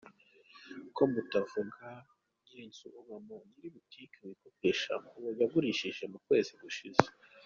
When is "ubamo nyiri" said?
2.99-3.67